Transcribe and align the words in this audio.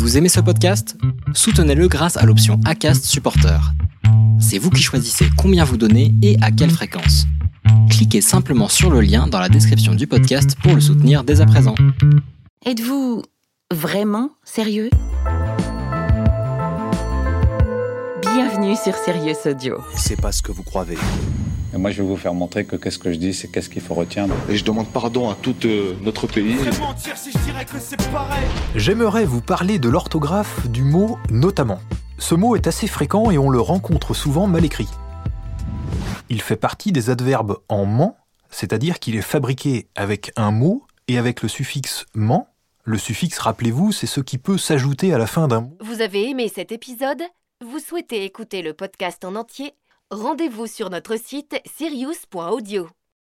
Vous 0.00 0.16
aimez 0.16 0.30
ce 0.30 0.40
podcast? 0.40 0.96
Soutenez-le 1.34 1.86
grâce 1.86 2.16
à 2.16 2.24
l'option 2.24 2.58
ACAST 2.64 3.04
Supporter. 3.04 3.60
C'est 4.40 4.56
vous 4.56 4.70
qui 4.70 4.82
choisissez 4.82 5.26
combien 5.36 5.62
vous 5.62 5.76
donnez 5.76 6.14
et 6.22 6.38
à 6.40 6.50
quelle 6.50 6.70
fréquence. 6.70 7.26
Cliquez 7.90 8.22
simplement 8.22 8.68
sur 8.68 8.90
le 8.90 9.02
lien 9.02 9.26
dans 9.26 9.38
la 9.38 9.50
description 9.50 9.94
du 9.94 10.06
podcast 10.06 10.56
pour 10.62 10.74
le 10.74 10.80
soutenir 10.80 11.22
dès 11.22 11.42
à 11.42 11.46
présent. 11.46 11.74
Êtes-vous 12.64 13.22
vraiment 13.70 14.30
sérieux? 14.42 14.88
Bienvenue 18.22 18.76
sur 18.82 18.94
Sirius 18.94 19.44
Audio. 19.44 19.82
C'est 19.94 20.18
pas 20.18 20.32
ce 20.32 20.40
que 20.40 20.50
vous 20.50 20.62
croyez. 20.62 20.96
Et 21.72 21.78
moi, 21.78 21.92
je 21.92 22.02
vais 22.02 22.08
vous 22.08 22.16
faire 22.16 22.34
montrer 22.34 22.64
que 22.64 22.74
qu'est-ce 22.74 22.98
que 22.98 23.12
je 23.12 23.18
dis, 23.18 23.32
c'est 23.32 23.46
qu'est-ce 23.46 23.68
qu'il 23.68 23.82
faut 23.82 23.94
retenir. 23.94 24.26
Et 24.48 24.56
je 24.56 24.64
demande 24.64 24.88
pardon 24.88 25.30
à 25.30 25.36
tout 25.36 25.54
euh, 25.64 25.94
notre 26.02 26.26
pays. 26.26 26.56
J'aimerais 28.74 29.24
vous 29.24 29.40
parler 29.40 29.78
de 29.78 29.88
l'orthographe 29.88 30.66
du 30.68 30.82
mot 30.82 31.16
notamment. 31.30 31.78
Ce 32.18 32.34
mot 32.34 32.56
est 32.56 32.66
assez 32.66 32.88
fréquent 32.88 33.30
et 33.30 33.38
on 33.38 33.50
le 33.50 33.60
rencontre 33.60 34.14
souvent 34.14 34.48
mal 34.48 34.64
écrit. 34.64 34.88
Il 36.28 36.42
fait 36.42 36.56
partie 36.56 36.90
des 36.90 37.08
adverbes 37.08 37.58
en 37.68 37.86
ment, 37.86 38.16
c'est-à-dire 38.50 38.98
qu'il 38.98 39.14
est 39.14 39.22
fabriqué 39.22 39.86
avec 39.94 40.32
un 40.36 40.50
mot 40.50 40.84
et 41.06 41.18
avec 41.18 41.42
le 41.42 41.48
suffixe 41.48 42.04
ment. 42.14 42.48
Le 42.82 42.98
suffixe, 42.98 43.38
rappelez-vous, 43.38 43.92
c'est 43.92 44.06
ce 44.06 44.20
qui 44.20 44.38
peut 44.38 44.58
s'ajouter 44.58 45.14
à 45.14 45.18
la 45.18 45.26
fin 45.26 45.46
d'un 45.46 45.60
mot. 45.60 45.78
Vous 45.80 46.00
avez 46.00 46.28
aimé 46.28 46.50
cet 46.52 46.72
épisode? 46.72 47.22
Vous 47.64 47.78
souhaitez 47.78 48.24
écouter 48.24 48.62
le 48.62 48.72
podcast 48.72 49.24
en 49.24 49.36
entier 49.36 49.74
Rendez-vous 50.12 50.66
sur 50.66 50.90
notre 50.90 51.16
site 51.16 51.54
sirius.audio. 51.66 52.88